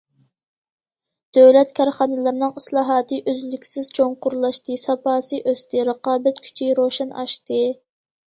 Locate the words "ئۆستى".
5.51-5.85